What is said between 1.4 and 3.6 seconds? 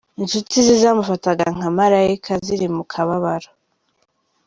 nka “malayika” ziri mu kababaro.